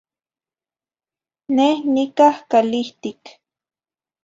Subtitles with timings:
[1.55, 3.21] Neh nicah calihtic.